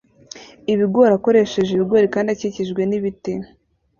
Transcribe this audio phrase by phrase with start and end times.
[0.73, 3.33] ibigori akoresheje ibigori kandi akikijwe nibiti